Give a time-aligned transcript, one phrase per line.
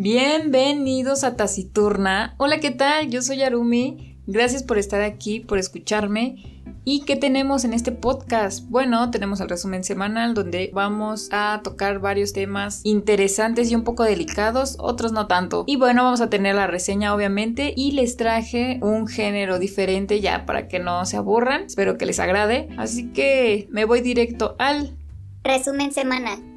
[0.00, 2.36] Bienvenidos a Taciturna.
[2.36, 3.10] Hola, ¿qué tal?
[3.10, 4.16] Yo soy Arumi.
[4.28, 6.62] Gracias por estar aquí, por escucharme.
[6.84, 8.64] ¿Y qué tenemos en este podcast?
[8.68, 14.04] Bueno, tenemos el resumen semanal donde vamos a tocar varios temas interesantes y un poco
[14.04, 15.64] delicados, otros no tanto.
[15.66, 20.46] Y bueno, vamos a tener la reseña obviamente y les traje un género diferente ya
[20.46, 21.64] para que no se aburran.
[21.64, 22.68] Espero que les agrade.
[22.76, 24.96] Así que me voy directo al
[25.42, 26.47] resumen semanal.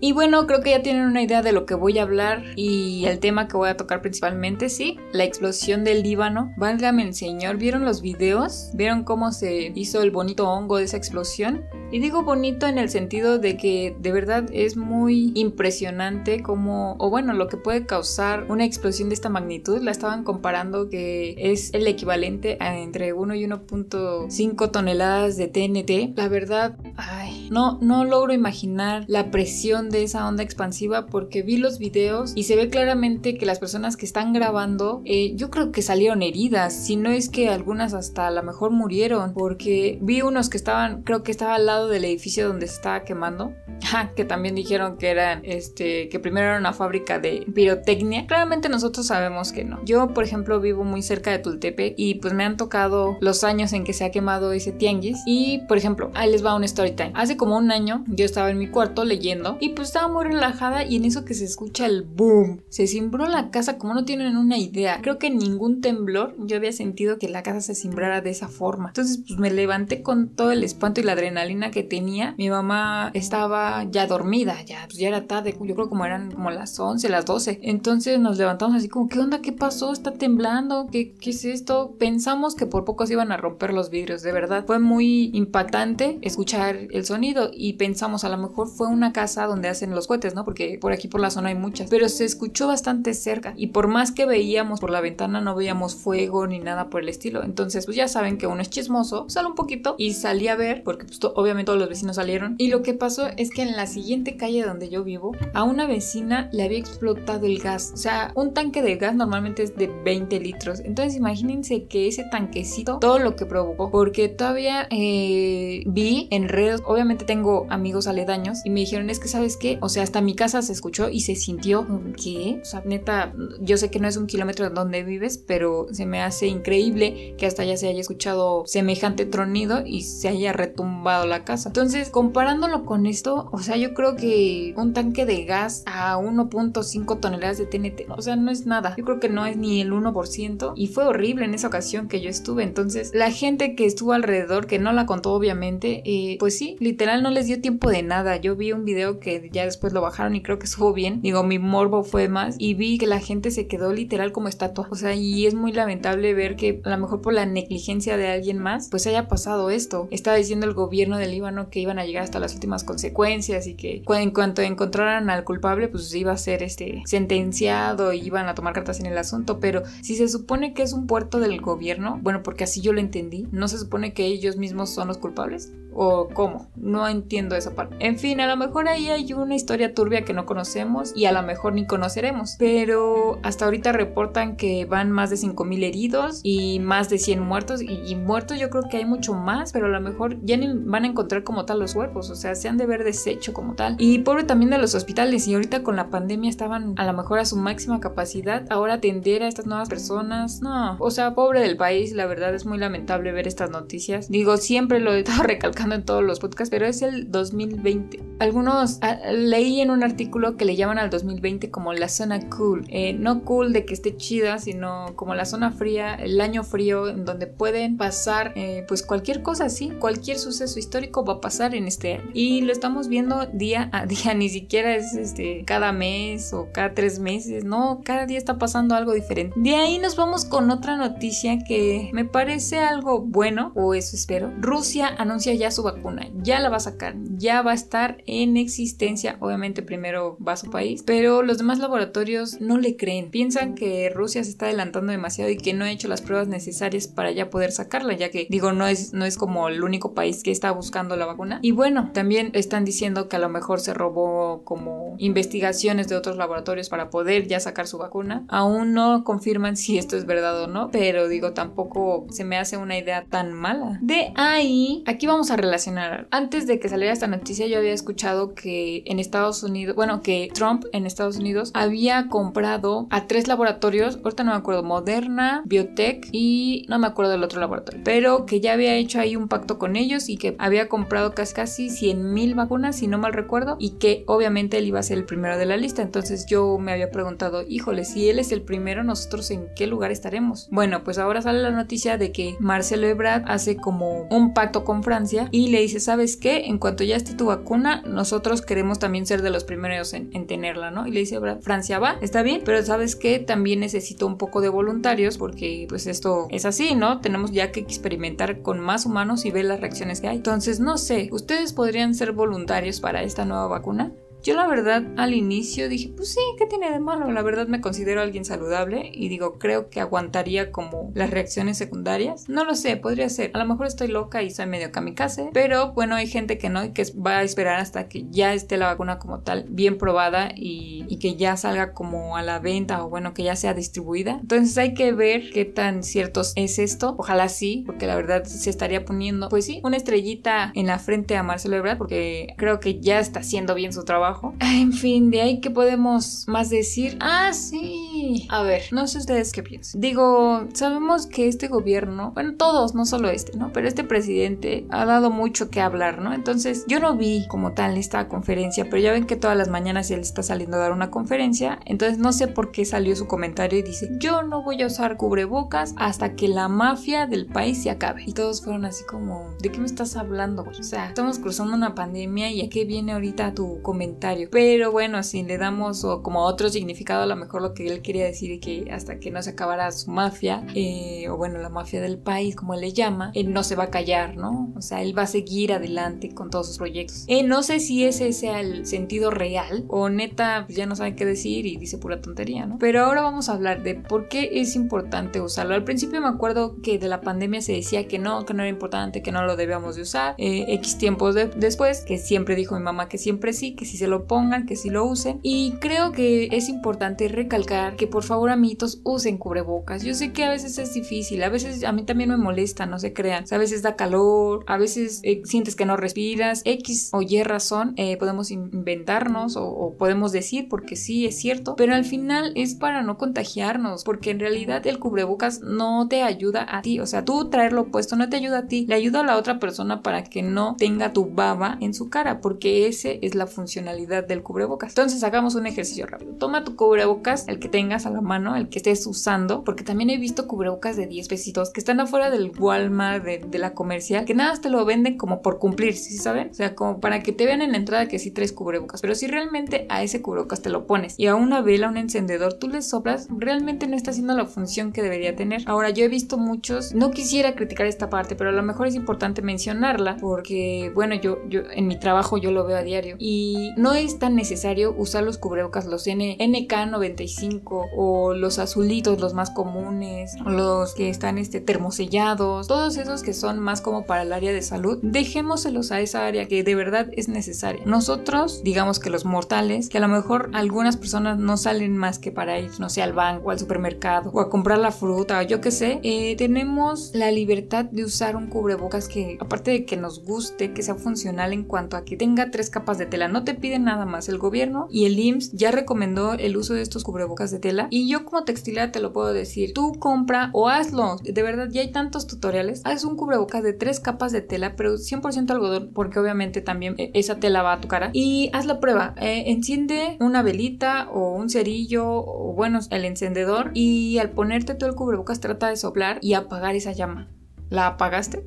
[0.00, 3.04] Y bueno, creo que ya tienen una idea de lo que voy a hablar y
[3.06, 6.52] el tema que voy a tocar principalmente, sí, la explosión del Líbano.
[6.56, 8.70] Válgame el señor, ¿vieron los videos?
[8.74, 11.64] ¿Vieron cómo se hizo el bonito hongo de esa explosión?
[11.90, 17.08] Y digo bonito en el sentido de que de verdad es muy impresionante como, o
[17.08, 19.80] bueno, lo que puede causar una explosión de esta magnitud.
[19.80, 26.18] La estaban comparando que es el equivalente a entre 1 y 1.5 toneladas de TNT.
[26.18, 31.56] La verdad, ay, no, no logro imaginar la presión de esa onda expansiva porque vi
[31.56, 35.72] los videos y se ve claramente que las personas que están grabando, eh, yo creo
[35.72, 40.22] que salieron heridas, si no es que algunas hasta a lo mejor murieron, porque vi
[40.22, 43.54] unos que estaban, creo que estaba al lado del edificio donde se estaba quemando,
[44.16, 48.26] que también dijeron que eran, este, que primero era una fábrica de pirotecnia.
[48.26, 49.84] Claramente nosotros sabemos que no.
[49.84, 53.72] Yo, por ejemplo, vivo muy cerca de Tultepe y pues me han tocado los años
[53.72, 56.92] en que se ha quemado ese tianguis y, por ejemplo, ahí les va un story
[56.92, 57.12] time.
[57.14, 60.84] Hace como un año yo estaba en mi cuarto leyendo y pues estaba muy relajada
[60.84, 62.62] y en eso que se escucha el boom.
[62.68, 65.00] Se cimbró la casa como no tienen una idea.
[65.02, 68.88] Creo que ningún temblor yo había sentido que la casa se cimbrara de esa forma.
[68.88, 72.34] Entonces pues me levanté con todo el espanto y la adrenalina que tenía.
[72.38, 76.50] Mi mamá estaba ya dormida, ya, pues ya era tarde, yo creo como eran como
[76.50, 77.60] las 11, las 12.
[77.62, 79.40] Entonces nos levantamos así como, ¿qué onda?
[79.42, 79.92] ¿Qué pasó?
[79.92, 80.88] ¿Está temblando?
[80.90, 81.94] ¿Qué, qué es esto?
[81.98, 84.64] Pensamos que por poco se iban a romper los vidrios, de verdad.
[84.66, 89.65] Fue muy impactante escuchar el sonido y pensamos a lo mejor fue una casa donde
[89.68, 90.44] hacen los cohetes, ¿no?
[90.44, 91.88] Porque por aquí por la zona hay muchas.
[91.90, 95.94] Pero se escuchó bastante cerca y por más que veíamos por la ventana no veíamos
[95.94, 97.42] fuego ni nada por el estilo.
[97.42, 100.82] Entonces, pues ya saben que uno es chismoso, sale un poquito y salí a ver
[100.82, 102.54] porque pues obviamente todos los vecinos salieron.
[102.58, 105.86] Y lo que pasó es que en la siguiente calle donde yo vivo, a una
[105.86, 107.92] vecina le había explotado el gas.
[107.94, 110.80] O sea, un tanque de gas normalmente es de 20 litros.
[110.80, 116.82] Entonces imagínense que ese tanquecito, todo lo que provocó, porque todavía eh, vi en redes,
[116.84, 120.34] obviamente tengo amigos aledaños y me dijeron es que sabes que, o sea, hasta mi
[120.34, 121.86] casa se escuchó y se sintió,
[122.22, 122.60] ¿qué?
[122.62, 126.22] O sea, neta, yo sé que no es un kilómetro donde vives, pero se me
[126.22, 131.44] hace increíble que hasta allá se haya escuchado semejante tronido y se haya retumbado la
[131.44, 131.68] casa.
[131.70, 137.20] Entonces, comparándolo con esto, o sea, yo creo que un tanque de gas a 1.5
[137.20, 138.94] toneladas de TNT, o sea, no es nada.
[138.96, 142.20] Yo creo que no es ni el 1% y fue horrible en esa ocasión que
[142.20, 142.62] yo estuve.
[142.62, 147.22] Entonces, la gente que estuvo alrededor, que no la contó obviamente, eh, pues sí, literal
[147.22, 148.36] no les dio tiempo de nada.
[148.36, 151.22] Yo vi un video que ya después lo bajaron y creo que estuvo bien.
[151.22, 154.88] Digo, mi morbo fue más y vi que la gente se quedó literal como estatua.
[154.90, 158.28] O sea, y es muy lamentable ver que a lo mejor por la negligencia de
[158.28, 160.08] alguien más, pues haya pasado esto.
[160.10, 163.74] Estaba diciendo el gobierno del Líbano que iban a llegar hasta las últimas consecuencias y
[163.74, 168.54] que en cuanto encontraran al culpable, pues iba a ser este sentenciado y iban a
[168.54, 169.60] tomar cartas en el asunto.
[169.60, 173.00] Pero si se supone que es un puerto del gobierno, bueno, porque así yo lo
[173.00, 175.72] entendí, ¿no se supone que ellos mismos son los culpables?
[175.98, 176.68] ¿O cómo?
[176.76, 177.96] No entiendo esa parte.
[178.00, 181.32] En fin, a lo mejor ahí hay una historia turbia que no conocemos y a
[181.32, 182.56] lo mejor ni conoceremos.
[182.58, 187.80] Pero hasta ahorita reportan que van más de 5.000 heridos y más de 100 muertos.
[187.80, 191.04] Y, muertos yo creo que hay mucho más, pero a lo mejor ya ni van
[191.04, 192.28] a encontrar como tal los cuerpos.
[192.28, 193.96] O sea, se han de ver deshecho como tal.
[193.98, 195.48] Y pobre también de los hospitales.
[195.48, 198.66] Y ahorita con la pandemia estaban a lo mejor a su máxima capacidad.
[198.68, 200.60] Ahora atender a estas nuevas personas.
[200.60, 200.96] No.
[200.98, 202.12] O sea, pobre del país.
[202.12, 204.28] La verdad es muy lamentable ver estas noticias.
[204.28, 208.22] Digo, siempre lo he estado recalcando en todos los podcasts, pero es el 2020.
[208.38, 212.84] Algunos ah, leí en un artículo que le llaman al 2020 como la zona cool.
[212.88, 217.08] Eh, no cool de que esté chida, sino como la zona fría, el año frío,
[217.08, 221.74] en donde pueden pasar eh, pues cualquier cosa así, cualquier suceso histórico va a pasar
[221.74, 222.30] en este año.
[222.34, 226.94] Y lo estamos viendo día a día, ni siquiera es este cada mes o cada
[226.94, 229.58] tres meses, no, cada día está pasando algo diferente.
[229.58, 234.52] De ahí nos vamos con otra noticia que me parece algo bueno, o eso espero.
[234.60, 238.56] Rusia anuncia ya su vacuna, ya la va a sacar, ya va a estar en
[238.56, 239.36] existencia.
[239.40, 243.30] Obviamente primero va a su país, pero los demás laboratorios no le creen.
[243.30, 247.08] Piensan que Rusia se está adelantando demasiado y que no ha hecho las pruebas necesarias
[247.08, 250.42] para ya poder sacarla, ya que digo, no es, no es como el único país
[250.42, 251.60] que está buscando la vacuna.
[251.62, 256.36] Y bueno, también están diciendo que a lo mejor se robó como investigaciones de otros
[256.36, 258.44] laboratorios para poder ya sacar su vacuna.
[258.48, 262.76] Aún no confirman si esto es verdad o no, pero digo, tampoco se me hace
[262.76, 263.98] una idea tan mala.
[264.00, 266.28] De ahí, aquí vamos a relacionar.
[266.30, 270.48] Antes de que saliera esta noticia, yo había escuchado que en Estados Unidos, bueno, que
[270.54, 276.28] Trump en Estados Unidos había comprado a tres laboratorios, ahorita no me acuerdo, Moderna, Biotech
[276.32, 279.78] y no me acuerdo del otro laboratorio, pero que ya había hecho ahí un pacto
[279.78, 283.76] con ellos y que había comprado casi, casi 100 mil vacunas, si no mal recuerdo,
[283.78, 286.02] y que obviamente él iba a ser el primero de la lista.
[286.02, 290.10] Entonces yo me había preguntado, híjole, si él es el primero, nosotros en qué lugar
[290.10, 290.68] estaremos.
[290.70, 295.02] Bueno, pues ahora sale la noticia de que Marcelo Ebrard hace como un pacto con
[295.02, 296.66] Francia y le dice, ¿sabes qué?
[296.66, 300.46] En cuanto ya esté tu vacuna, nosotros queremos también ser de los primeros en, en
[300.46, 301.06] tenerla, ¿no?
[301.06, 303.38] Y le dice, Francia va, está bien, pero ¿sabes qué?
[303.38, 307.20] También necesito un poco de voluntarios porque pues esto es así, ¿no?
[307.20, 310.36] Tenemos ya que experimentar con más humanos y ver las reacciones que hay.
[310.36, 314.12] Entonces, no sé, ¿ustedes podrían ser voluntarios para esta nueva vacuna?
[314.46, 317.32] Yo la verdad al inicio dije, pues sí, ¿qué tiene de malo?
[317.32, 322.48] La verdad me considero alguien saludable y digo, creo que aguantaría como las reacciones secundarias.
[322.48, 323.50] No lo sé, podría ser.
[323.54, 326.84] A lo mejor estoy loca y soy medio kamikaze, pero bueno, hay gente que no
[326.84, 330.50] y que va a esperar hasta que ya esté la vacuna como tal bien probada
[330.54, 334.38] y, que ya salga como a la venta o bueno, que ya sea distribuida.
[334.40, 337.16] Entonces hay que ver qué tan cierto es esto.
[337.18, 341.36] Ojalá sí, porque la verdad se estaría poniendo, pues sí, una estrellita en la frente
[341.36, 345.40] a Marcelo Ebrard porque creo que ya está haciendo bien su trabajo en fin, de
[345.40, 347.16] ahí que podemos más decir.
[347.20, 348.15] Ah, sí.
[348.48, 350.00] A ver, no sé ustedes qué piensan.
[350.00, 353.72] Digo, sabemos que este gobierno, bueno, todos, no solo este, ¿no?
[353.72, 356.32] Pero este presidente ha dado mucho que hablar, ¿no?
[356.32, 360.10] Entonces, yo no vi como tal esta conferencia, pero ya ven que todas las mañanas
[360.10, 361.78] él está saliendo a dar una conferencia.
[361.84, 365.16] Entonces, no sé por qué salió su comentario y dice, yo no voy a usar
[365.16, 368.24] cubrebocas hasta que la mafia del país se acabe.
[368.26, 370.64] Y todos fueron así como, ¿de qué me estás hablando?
[370.64, 374.16] O sea, estamos cruzando una pandemia y a qué viene ahorita tu comentario
[374.50, 378.02] pero bueno, si le damos o como otro significado, a lo mejor lo que él
[378.16, 382.00] quería decir que hasta que no se acabara su mafia, eh, o bueno, la mafia
[382.00, 384.72] del país, como él le llama, él no se va a callar, ¿no?
[384.74, 387.24] O sea, él va a seguir adelante con todos sus proyectos.
[387.26, 391.14] Eh, no sé si ese sea el sentido real o neta pues ya no sabe
[391.14, 392.78] qué decir y dice pura tontería, ¿no?
[392.78, 395.74] Pero ahora vamos a hablar de por qué es importante usarlo.
[395.74, 398.70] Al principio me acuerdo que de la pandemia se decía que no, que no era
[398.70, 400.34] importante, que no lo debíamos de usar.
[400.38, 404.06] Eh, X tiempos después, que siempre dijo mi mamá que siempre sí, que si se
[404.06, 405.38] lo pongan, que si lo usen.
[405.42, 410.02] Y creo que es importante recalcar que por favor, amiguitos, usen cubrebocas.
[410.02, 412.98] Yo sé que a veces es difícil, a veces a mí también me molesta, no
[412.98, 413.44] se crean.
[413.50, 417.94] A veces da calor, a veces eh, sientes que no respiras, X o Y razón,
[417.96, 423.02] eh, podemos inventarnos o, podemos decir porque sí es cierto, pero al final es para
[423.02, 427.48] no contagiarnos, porque en realidad el cubrebocas no te ayuda a ti, o sea, tú
[427.50, 430.42] traerlo puesto no te ayuda a ti, le ayuda a la otra persona para que
[430.42, 434.90] no tenga tu baba en su cara, porque ese es la funcionalidad del cubrebocas.
[434.90, 436.34] Entonces hagamos un ejercicio rápido.
[436.34, 440.10] Toma tu cubrebocas, el que tengas a la mano, el que estés usando, porque también
[440.10, 444.34] he visto cubrebocas de 10 pesitos que están afuera del Walmart, de, la comercial, que
[444.34, 446.50] nada te lo venden como por cumplir, ¿sí saben?
[446.50, 449.00] O sea, como para que te vean en la entrada que sí traes cubrebocas.
[449.00, 452.54] Pero si realmente a ese cubrebocas te lo pones y a una vela, un encendedor,
[452.54, 455.62] tú le soplas, realmente no está haciendo la función que debería tener.
[455.66, 458.96] Ahora, yo he visto muchos, no quisiera criticar esta parte, pero a lo mejor es
[458.96, 463.70] importante mencionarla porque, bueno, yo, yo en mi trabajo yo lo veo a diario y
[463.76, 469.50] no es tan necesario usar los cubrebocas, los N NK95 o los azulitos, los más
[469.50, 474.52] comunes, los que están este, termosellados, todos esos que son más como para el área
[474.52, 477.82] de salud, dejémoselos a esa área que de verdad es necesaria.
[477.84, 482.32] Nosotros, digamos que los mortales, que a lo mejor algunas personas no salen más que
[482.32, 485.60] para ir, no sé, al banco, al supermercado o a comprar la fruta o yo
[485.60, 490.24] qué sé, eh, tenemos la libertad de usar un cubrebocas que aparte de que nos
[490.24, 493.54] guste, que sea funcional en cuanto a que tenga tres capas de tela, no te
[493.54, 494.28] piden nada más.
[494.28, 498.08] El gobierno y el IMSS ya recomendó el uso de estos cubrebocas de tela y
[498.08, 499.72] yo como textilera te lo puedo decir.
[499.74, 501.16] Tú compra o hazlo.
[501.22, 502.82] De verdad, ya hay tantos tutoriales.
[502.84, 507.10] Haz un cubrebocas de tres capas de tela, pero 100% algodón porque obviamente también eh,
[507.14, 508.10] esa tela va a tu cara.
[508.12, 509.14] Y haz la prueba.
[509.20, 514.88] Eh, enciende una velita o un cerillo o bueno, el encendedor y al ponerte todo
[514.88, 517.28] el cubrebocas trata de soplar y apagar esa llama.
[517.68, 518.46] ¿La apagaste?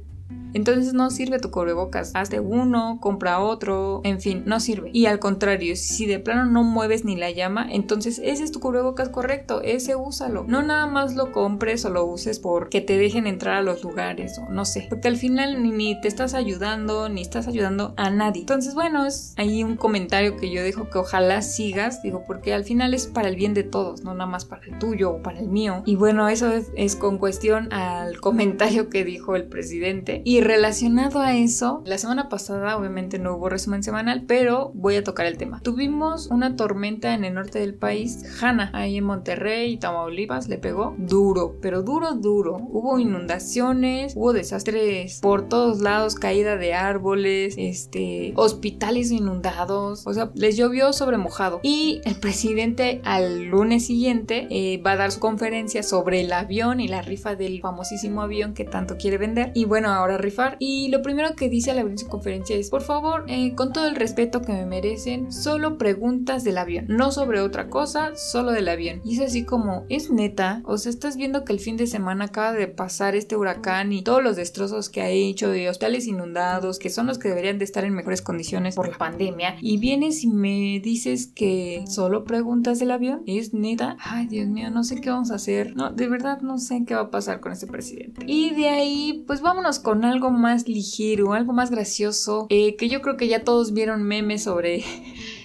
[0.53, 2.11] Entonces no sirve tu cubrebocas.
[2.15, 4.89] Hazte uno, compra otro, en fin, no sirve.
[4.93, 8.59] Y al contrario, si de plano no mueves ni la llama, entonces ese es tu
[8.59, 10.45] cubrebocas correcto, ese úsalo.
[10.47, 14.39] No nada más lo compres o lo uses porque te dejen entrar a los lugares
[14.39, 14.87] o no sé.
[14.89, 18.41] Porque al final ni, te estás ayudando ni estás ayudando a nadie.
[18.41, 22.63] Entonces, bueno, es ahí un comentario que yo dejo que ojalá sigas, digo, porque al
[22.63, 25.39] final es para el bien de todos, no nada más para el tuyo o para
[25.39, 25.83] el mío.
[25.85, 30.21] Y bueno, eso es, es con cuestión al comentario que dijo el presidente.
[30.25, 35.03] Y relacionado a eso, la semana pasada obviamente no hubo resumen semanal, pero voy a
[35.03, 35.60] tocar el tema.
[35.62, 40.58] Tuvimos una tormenta en el norte del país, Hanna, ahí en Monterrey y Tamaulipas, le
[40.58, 42.58] pegó duro, pero duro, duro.
[42.58, 50.31] Hubo inundaciones, hubo desastres por todos lados, caída de árboles, este, hospitales inundados, o sea,
[50.36, 51.60] les llovió sobre mojado.
[51.63, 56.79] Y el presidente al lunes siguiente eh, va a dar su conferencia sobre el avión
[56.79, 59.51] y la rifa del famosísimo avión que tanto quiere vender.
[59.53, 60.17] Y bueno, ahora
[60.59, 63.88] Y lo primero que dice al abrir su conferencia es, por favor, eh, con todo
[63.88, 68.67] el respeto que me merecen, solo preguntas del avión, no sobre otra cosa, solo del
[68.67, 69.01] avión.
[69.03, 72.25] Y es así como, es neta, o sea, estás viendo que el fin de semana
[72.25, 76.79] acaba de pasar este huracán y todos los destrozos que ha hecho de hospitales inundados,
[76.79, 80.24] que son los que deberían de estar en mejores condiciones por la pandemia, y vienes
[80.24, 85.01] y me dices que solo preguntas del avión, es neta, ay Dios mío, no sé
[85.01, 87.67] qué vamos a hacer, no, de verdad no sé qué va a pasar con este
[87.67, 88.25] presidente.
[88.27, 93.01] Y de ahí, pues vámonos con algo más ligero, algo más gracioso, eh, que yo
[93.01, 94.83] creo que ya todos vieron memes sobre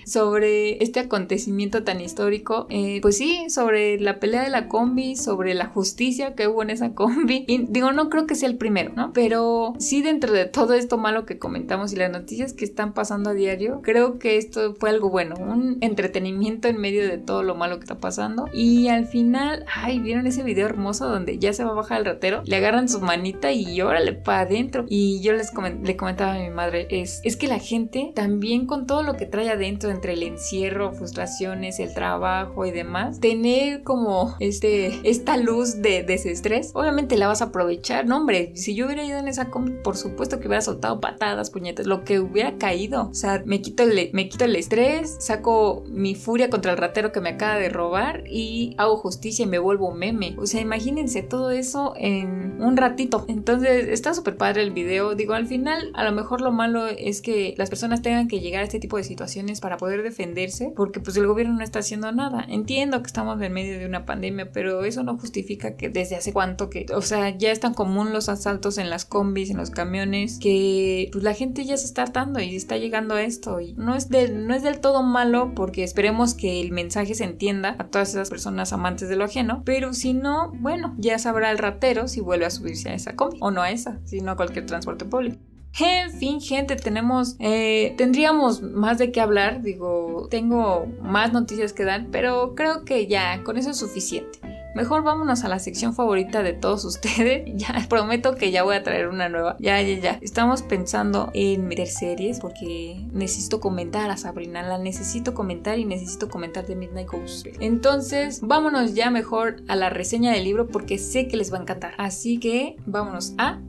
[0.05, 2.67] sobre este acontecimiento tan histórico.
[2.71, 6.71] Eh, pues sí, sobre la pelea de la combi, sobre la justicia que hubo en
[6.71, 7.45] esa combi.
[7.47, 9.13] Y digo, no creo que sea el primero, ¿no?
[9.13, 13.31] Pero sí dentro de todo esto malo que comentamos y las noticias que están pasando
[13.31, 17.55] a diario, creo que esto fue algo bueno, un entretenimiento en medio de todo lo
[17.55, 18.47] malo que está pasando.
[18.53, 22.07] Y al final, ay, ¿vieron ese video hermoso donde ya se va a bajar el
[22.07, 22.43] ratero?
[22.45, 24.85] Le agarran su manita y órale para adentro.
[24.89, 28.87] Y yo les le comentaba a mi madre, es, es que la gente también con
[28.87, 34.37] todo lo que trae adentro entre el encierro, frustraciones, el trabajo y demás, tener como
[34.41, 38.07] este, esta luz de desestrés, obviamente la vas a aprovechar.
[38.07, 41.51] No, hombre, si yo hubiera ido en esa combi, por supuesto que hubiera soltado patadas,
[41.51, 43.09] puñetas, lo que hubiera caído.
[43.09, 47.13] O sea, me quito el, me quito el estrés, saco mi furia contra el ratero
[47.13, 50.35] que me acaba de robar y hago justicia y me vuelvo meme.
[50.39, 53.25] O sea, imagínense todo eso en un ratito.
[53.29, 55.15] Entonces, está súper padre el video.
[55.15, 58.63] Digo, al final, a lo mejor lo malo es que las personas tengan que llegar
[58.63, 62.11] a este tipo de situaciones para poder defenderse porque pues el gobierno no está haciendo
[62.13, 62.45] nada.
[62.49, 66.33] Entiendo que estamos en medio de una pandemia, pero eso no justifica que desde hace
[66.33, 69.71] cuánto que, o sea, ya es tan común los asaltos en las combis, en los
[69.71, 73.75] camiones, que pues la gente ya se está hartando y está llegando a esto y
[73.75, 77.77] no es del, no es del todo malo porque esperemos que el mensaje se entienda
[77.79, 81.59] a todas esas personas amantes de lo ajeno, pero si no, bueno, ya sabrá el
[81.59, 84.67] ratero si vuelve a subirse a esa combi o no a esa, sino a cualquier
[84.67, 85.39] transporte público.
[85.79, 91.85] En fin, gente, tenemos, eh, tendríamos más de qué hablar, digo, tengo más noticias que
[91.85, 94.39] dar, pero creo que ya, con eso es suficiente.
[94.75, 97.45] Mejor vámonos a la sección favorita de todos ustedes.
[97.55, 99.57] Ya prometo que ya voy a traer una nueva.
[99.61, 100.19] Ya, ya, ya.
[100.21, 104.63] Estamos pensando en meter series porque necesito comentar a Sabrina.
[104.63, 107.47] La necesito comentar y necesito comentar de Midnight Ghost.
[107.61, 111.63] Entonces, vámonos ya mejor a la reseña del libro porque sé que les va a
[111.63, 111.95] encantar.
[111.97, 113.61] Así que vámonos a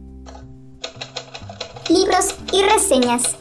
[1.89, 3.37] libros y reseñas.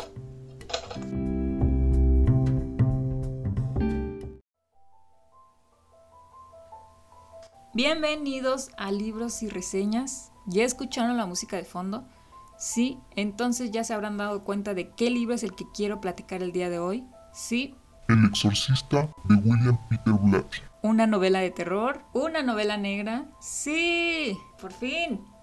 [7.72, 10.30] Bienvenidos a Libros y Reseñas.
[10.46, 12.04] ¿Ya escucharon la música de fondo?
[12.58, 16.42] Sí, entonces ya se habrán dado cuenta de qué libro es el que quiero platicar
[16.42, 17.04] el día de hoy.
[17.32, 17.74] Sí.
[18.08, 20.58] El exorcista de William Peter Blatty.
[20.82, 23.24] Una novela de terror, una novela negra.
[23.40, 25.33] Sí, por fin.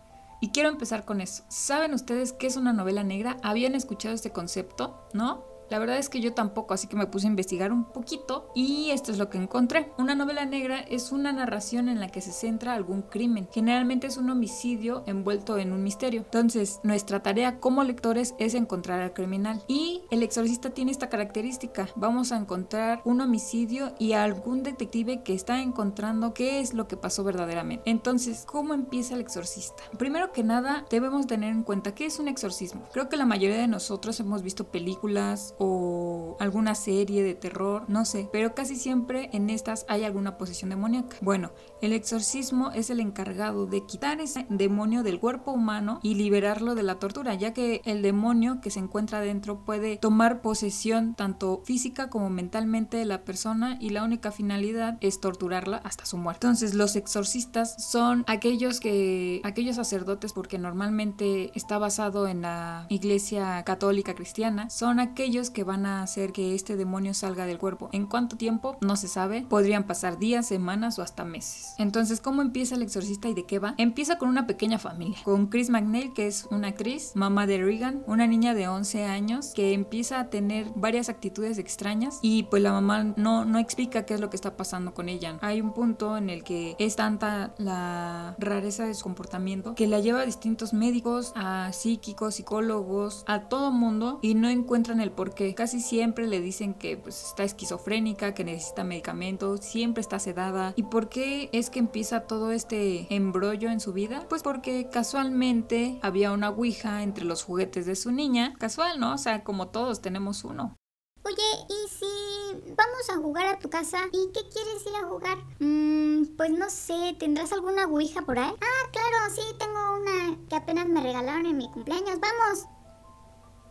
[0.42, 1.44] Y quiero empezar con eso.
[1.50, 3.38] ¿Saben ustedes qué es una novela negra?
[3.44, 5.08] ¿Habían escuchado este concepto?
[5.14, 5.51] ¿No?
[5.72, 8.90] La verdad es que yo tampoco, así que me puse a investigar un poquito y
[8.90, 9.90] esto es lo que encontré.
[9.98, 13.48] Una novela negra es una narración en la que se centra algún crimen.
[13.54, 16.24] Generalmente es un homicidio envuelto en un misterio.
[16.26, 19.64] Entonces, nuestra tarea como lectores es encontrar al criminal.
[19.70, 21.88] Y el exorcista tiene esta característica.
[21.96, 26.98] Vamos a encontrar un homicidio y algún detective que está encontrando qué es lo que
[26.98, 27.90] pasó verdaderamente.
[27.90, 29.84] Entonces, ¿cómo empieza el exorcista?
[29.98, 32.90] Primero que nada, debemos tener en cuenta qué es un exorcismo.
[32.92, 36.11] Creo que la mayoría de nosotros hemos visto películas 五。
[36.40, 41.18] Alguna serie de terror, no sé, pero casi siempre en estas hay alguna posesión demoníaca.
[41.22, 46.76] Bueno, el exorcismo es el encargado de quitar ese demonio del cuerpo humano y liberarlo
[46.76, 51.62] de la tortura, ya que el demonio que se encuentra dentro puede tomar posesión tanto
[51.66, 56.46] física como mentalmente de la persona y la única finalidad es torturarla hasta su muerte.
[56.46, 63.64] Entonces, los exorcistas son aquellos que aquellos sacerdotes porque normalmente está basado en la iglesia
[63.64, 67.90] católica cristiana, son aquellos que van a hacer que este demonio salga del cuerpo.
[67.92, 68.78] ¿En cuánto tiempo?
[68.82, 69.46] No se sabe.
[69.50, 71.74] Podrían pasar días, semanas o hasta meses.
[71.80, 73.74] Entonces, ¿cómo empieza el exorcista y de qué va?
[73.78, 78.04] Empieza con una pequeña familia, con Chris McNeil, que es una actriz, mamá de Regan,
[78.06, 82.72] una niña de 11 años que empieza a tener varias actitudes extrañas y pues la
[82.72, 85.40] mamá no, no explica qué es lo que está pasando con ella.
[85.42, 90.00] Hay un punto en el que es tanta la rareza de su comportamiento que la
[90.00, 95.34] lleva a distintos médicos, a psíquicos, psicólogos, a todo mundo y no encuentran el por
[95.34, 95.54] qué.
[95.56, 100.74] Casi siempre le dicen que pues está esquizofrénica, que necesita medicamentos, siempre está sedada.
[100.76, 104.26] ¿Y por qué es que empieza todo este embrollo en su vida?
[104.30, 108.54] Pues porque casualmente había una ouija entre los juguetes de su niña.
[108.60, 109.14] Casual, ¿no?
[109.14, 110.76] O sea, como todos tenemos uno.
[111.24, 111.38] Oye,
[111.70, 114.00] ¿y si vamos a jugar a tu casa?
[114.12, 115.38] ¿Y qué quieres ir a jugar?
[115.60, 118.52] Mmm, pues no sé, ¿tendrás alguna ouija por ahí?
[118.52, 122.20] Ah, claro, sí, tengo una que apenas me regalaron en mi cumpleaños.
[122.20, 122.66] ¡Vamos!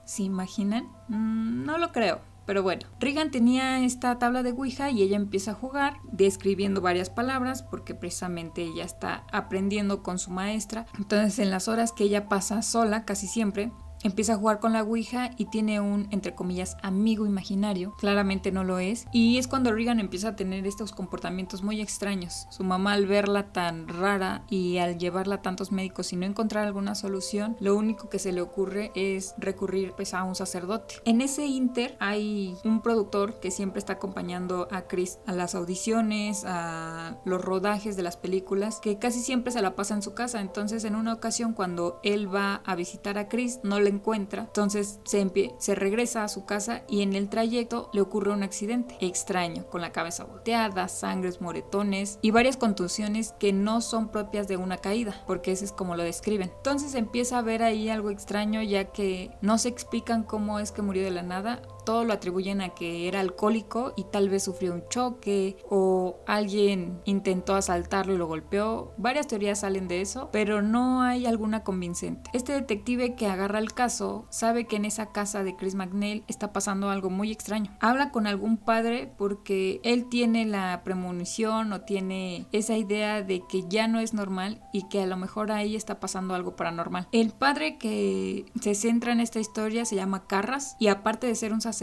[0.04, 0.84] ¿Se imaginan?
[1.08, 2.29] Mm, no lo creo.
[2.50, 7.08] Pero bueno, Regan tenía esta tabla de Ouija y ella empieza a jugar, describiendo varias
[7.08, 10.86] palabras, porque precisamente ella está aprendiendo con su maestra.
[10.98, 13.70] Entonces, en las horas que ella pasa sola, casi siempre,
[14.02, 17.94] empieza a jugar con la Ouija y tiene un, entre comillas, amigo imaginario.
[17.98, 19.06] Claramente no lo es.
[19.12, 22.46] Y es cuando Regan empieza a tener estos comportamientos muy extraños.
[22.50, 26.66] Su mamá al verla tan rara y al llevarla a tantos médicos y no encontrar
[26.66, 30.96] alguna solución, lo único que se le ocurre es recurrir pues, a un sacerdote.
[31.04, 36.44] En ese inter hay un productor que siempre está acompañando a Chris a las audiciones,
[36.46, 40.40] a los rodajes de las películas, que casi siempre se la pasa en su casa.
[40.40, 44.42] Entonces en una ocasión cuando él va a visitar a Chris, no le encuentra.
[44.42, 48.96] Entonces se, se regresa a su casa y en el trayecto le ocurre un accidente
[49.00, 54.56] extraño, con la cabeza volteada, sangres, moretones y varias contusiones que no son propias de
[54.56, 56.50] una caída, porque ese es como lo describen.
[56.56, 60.82] Entonces empieza a ver ahí algo extraño ya que no se explican cómo es que
[60.82, 64.72] murió de la nada todo lo atribuyen a que era alcohólico y tal vez sufrió
[64.72, 68.94] un choque o alguien intentó asaltarlo y lo golpeó.
[68.96, 72.30] Varias teorías salen de eso, pero no hay alguna convincente.
[72.32, 76.52] Este detective que agarra el caso sabe que en esa casa de Chris McNeil está
[76.52, 77.76] pasando algo muy extraño.
[77.80, 83.64] Habla con algún padre porque él tiene la premonición o tiene esa idea de que
[83.68, 87.08] ya no es normal y que a lo mejor ahí está pasando algo paranormal.
[87.10, 91.52] El padre que se centra en esta historia se llama Carras y aparte de ser
[91.52, 91.79] un sacerdote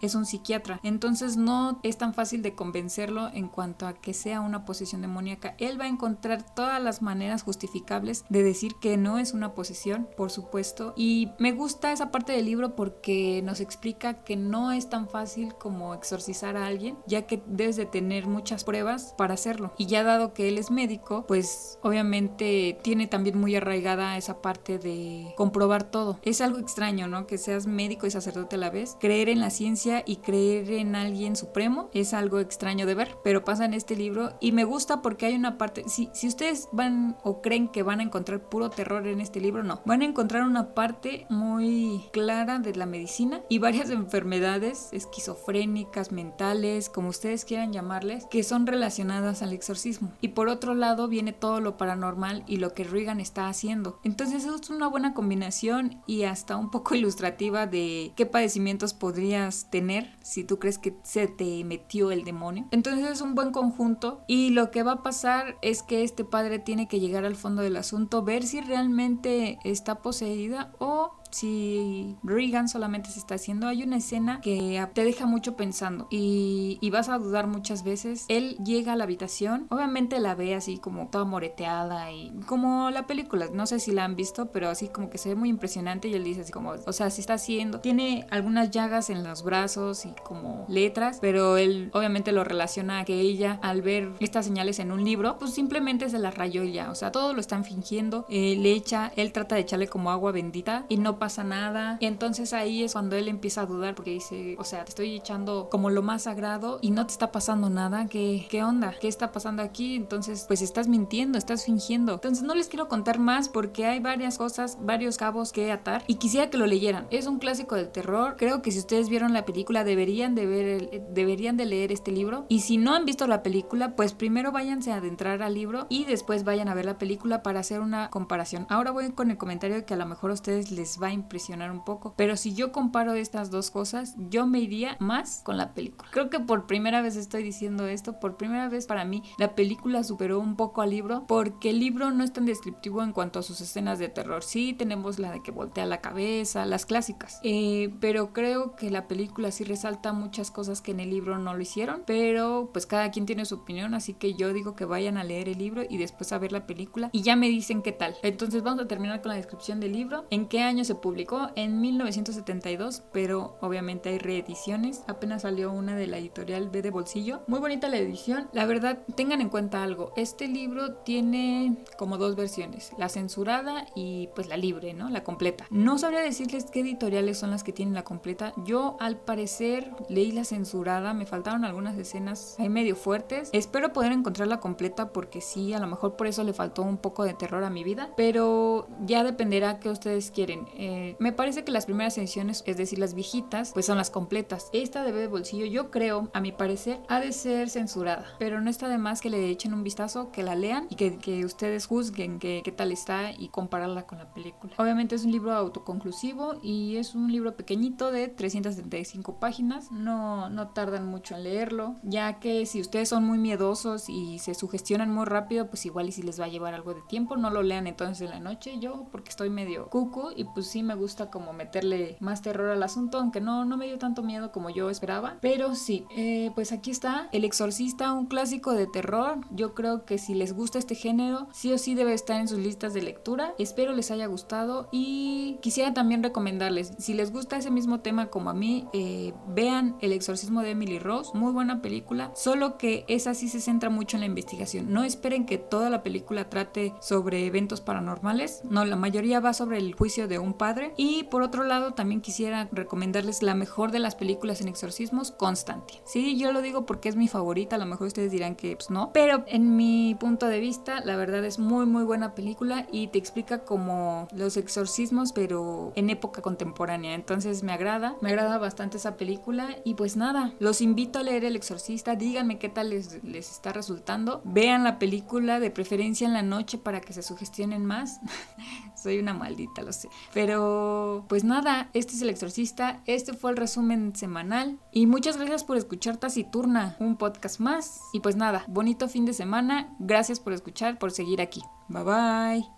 [0.00, 0.80] es un psiquiatra.
[0.82, 5.54] Entonces no es tan fácil de convencerlo en cuanto a que sea una posesión demoníaca.
[5.58, 10.08] Él va a encontrar todas las maneras justificables de decir que no es una posesión,
[10.16, 10.94] por supuesto.
[10.96, 15.54] Y me gusta esa parte del libro porque nos explica que no es tan fácil
[15.54, 19.72] como exorcizar a alguien, ya que debes de tener muchas pruebas para hacerlo.
[19.78, 24.78] Y ya dado que él es médico, pues obviamente tiene también muy arraigada esa parte
[24.78, 26.18] de comprobar todo.
[26.22, 27.26] Es algo extraño, ¿no?
[27.26, 28.96] Que seas médico y sacerdote a la vez.
[29.00, 33.44] Creer en la ciencia y creer en alguien supremo es algo extraño de ver, pero
[33.44, 37.16] pasa en este libro y me gusta porque hay una parte, si, si ustedes van
[37.22, 40.42] o creen que van a encontrar puro terror en este libro, no, van a encontrar
[40.42, 47.72] una parte muy clara de la medicina y varias enfermedades esquizofrénicas, mentales, como ustedes quieran
[47.72, 50.12] llamarles, que son relacionadas al exorcismo.
[50.20, 53.98] Y por otro lado viene todo lo paranormal y lo que Regan está haciendo.
[54.04, 59.66] Entonces es una buena combinación y hasta un poco ilustrativa de qué padecimientos podemos podrías
[59.68, 62.66] tener si tú crees que se te metió el demonio.
[62.70, 66.58] Entonces es un buen conjunto y lo que va a pasar es que este padre
[66.58, 72.68] tiene que llegar al fondo del asunto, ver si realmente está poseída o si Regan
[72.68, 77.16] solamente se está haciendo, hay una escena que te deja mucho pensando y, vas a
[77.16, 78.26] dudar muchas veces.
[78.28, 83.06] Él llega a la habitación, obviamente la ve así como toda moreteada y como la
[83.06, 86.08] película, no sé si la han visto, pero así como que se ve muy impresionante
[86.08, 89.42] y él dice así como, o sea, si está haciendo, tiene algunas llagas en los
[89.42, 94.44] brazos y como letras, pero él obviamente lo relaciona a que ella al ver estas
[94.44, 97.64] señales en un libro, pues simplemente se las rayó ya, o sea, todo lo están
[97.64, 101.98] fingiendo, eh, le echa, él trata de echarle como agua bendita y no pasa nada.
[102.00, 105.14] Y entonces ahí es cuando él empieza a dudar porque dice, o sea, te estoy
[105.14, 108.08] echando como lo más sagrado y no te está pasando nada.
[108.08, 108.96] ¿Qué, qué onda?
[109.00, 109.94] ¿Qué está pasando aquí?
[109.94, 112.14] Entonces, pues estás mintiendo, estás fingiendo.
[112.14, 116.16] Entonces no les quiero contar más porque hay varias cosas, varios cabos que atar y
[116.16, 117.06] quisiera que lo leyeran.
[117.10, 118.34] Es un clásico del terror.
[118.36, 122.46] Creo que si ustedes vieron la película deberían de ver, deberían de leer este libro.
[122.48, 126.04] Y si no han visto la película, pues primero váyanse a adentrar al libro y
[126.04, 128.66] después vayan a ver la película para hacer una comparación.
[128.68, 132.14] Ahora voy con el comentario que a lo mejor ustedes les va impresionar un poco,
[132.16, 136.10] pero si yo comparo estas dos cosas, yo me iría más con la película.
[136.12, 140.04] Creo que por primera vez estoy diciendo esto, por primera vez para mí la película
[140.04, 143.42] superó un poco al libro porque el libro no es tan descriptivo en cuanto a
[143.42, 144.42] sus escenas de terror.
[144.42, 149.08] Sí, tenemos la de que voltea la cabeza, las clásicas, eh, pero creo que la
[149.08, 153.10] película sí resalta muchas cosas que en el libro no lo hicieron, pero pues cada
[153.10, 155.98] quien tiene su opinión, así que yo digo que vayan a leer el libro y
[155.98, 158.16] después a ver la película y ya me dicen qué tal.
[158.22, 160.24] Entonces vamos a terminar con la descripción del libro.
[160.30, 161.50] ¿En qué año se publicó?
[161.54, 165.02] En 1972, pero obviamente hay reediciones.
[165.06, 167.42] Apenas salió una de la editorial B de Bolsillo.
[167.46, 168.48] Muy bonita la edición.
[168.52, 170.14] La verdad, tengan en cuenta algo.
[170.16, 175.10] Este libro tiene como dos versiones, la censurada y pues la libre, ¿no?
[175.10, 175.66] La completa.
[175.68, 178.54] No sabría decirles qué editoriales son las que tienen la completa.
[178.64, 183.50] Yo al parecer leí la censurada, me faltaron algunas escenas ahí medio fuertes.
[183.52, 187.24] Espero poder encontrarla completa porque sí, a lo mejor por eso le faltó un poco
[187.24, 190.66] de terror a mi vida, pero ya dependerá que ustedes quieren.
[190.76, 194.68] Eh, me parece que las primeras ediciones, es decir, las viejitas, pues son las completas.
[194.72, 198.88] Esta de bolsillo, yo creo, a mi parecer, ha de ser censurada, pero no está
[198.88, 202.74] de más que le echen un vistazo, que la lean y que, ustedes juzguen qué
[202.76, 204.74] tal está y compararla con la película.
[204.78, 210.68] Obviamente es un libro autoconclusivo y es un libro pequeñito de 375 páginas, no, no
[210.68, 215.24] tardan mucho en leerlo, ya que si ustedes son muy miedosos y se sugestionan muy
[215.24, 217.86] rápido, pues igual y si les va a llevar algo de tiempo, no lo lean
[217.86, 221.52] entonces en la noche, yo porque estoy medio cucu y pues sí me gusta como
[221.52, 225.36] meterle más terror al asunto, aunque no, no me dio tanto miedo como yo esperaba,
[225.40, 230.18] pero sí, eh, pues aquí está El Exorcista, un clásico de terror, yo creo que
[230.18, 233.54] si les gusta este género, sí o sí debe estar en sus listas de lectura,
[233.58, 238.50] espero les haya gustado y quisiera también recomendarles, si les gusta ese mismo tema como
[238.50, 243.34] a mí, eh, vean El Exorcismo de Emily Rose, muy buena película, solo que esa
[243.34, 247.46] sí se centra mucho en la investigación, no esperen que toda la película trate sobre
[247.46, 248.62] eventos paranormales.
[248.64, 250.94] No, la mayoría va sobre el juicio de un padre.
[250.96, 256.00] Y por otro lado, también quisiera recomendarles la mejor de las películas en exorcismos, Constantine.
[256.04, 258.88] Sí, yo lo digo porque es mi favorita, a lo mejor ustedes dirán que pues,
[258.88, 259.10] no.
[259.12, 263.18] Pero en mi punto de vista, la verdad es muy, muy buena película y te
[263.18, 267.14] explica como los exorcismos, pero en época contemporánea.
[267.14, 269.78] Entonces me agrada, me agrada bastante esa película.
[269.84, 272.14] Y pues nada, los invito a leer El Exorcista.
[272.14, 274.42] Díganme qué tal les, les está resultando.
[274.44, 278.20] Vean la película de preferencia en la noche para que se sugestionen más.
[279.02, 280.08] Soy una maldita, lo sé.
[280.32, 285.64] Pero pues nada, este es el exorcista, este fue el resumen semanal y muchas gracias
[285.64, 288.00] por escuchar Taciturna, un podcast más.
[288.12, 291.62] Y pues nada, bonito fin de semana, gracias por escuchar, por seguir aquí.
[291.88, 292.68] Bye bye.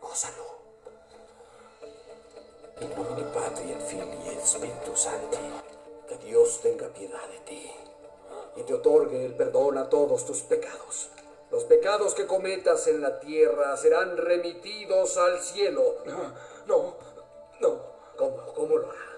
[0.00, 0.50] Gózalo.
[2.80, 5.38] En nombre Padre, el Filio y el Espíritu Santo.
[6.08, 7.70] Que Dios tenga piedad de ti
[8.56, 11.10] y te otorgue el perdón a todos tus pecados
[11.50, 15.96] los pecados que cometas en la tierra serán remitidos al cielo.
[16.04, 16.34] No,
[16.66, 16.96] no,
[17.60, 17.90] no.
[18.16, 19.09] ¿Cómo, cómo lo harás?